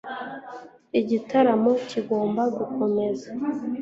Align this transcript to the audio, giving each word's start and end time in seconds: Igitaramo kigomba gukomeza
Igitaramo 0.99 1.71
kigomba 1.89 2.41
gukomeza 2.57 3.27